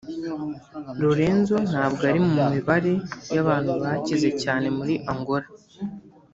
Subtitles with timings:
[0.99, 2.93] Lourenco ntabwo ari mu mibare
[3.33, 5.47] y’abantu bakize cyane muri Angola